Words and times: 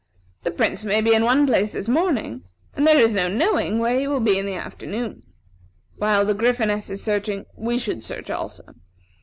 The 0.41 0.49
Prince 0.49 0.83
may 0.83 0.99
be 0.99 1.13
in 1.13 1.25
one 1.25 1.45
place 1.45 1.73
this 1.73 1.87
morning, 1.87 2.41
and 2.73 2.87
there 2.87 2.97
is 2.97 3.13
no 3.13 3.27
knowing 3.27 3.77
where 3.77 3.99
he 3.99 4.07
will 4.07 4.19
be 4.19 4.39
in 4.39 4.47
the 4.47 4.55
afternoon. 4.55 5.21
While 5.97 6.25
the 6.25 6.33
Gryphoness 6.33 6.89
is 6.89 7.03
searching, 7.03 7.45
we 7.55 7.77
should 7.77 8.01
search 8.01 8.31
also. 8.31 8.63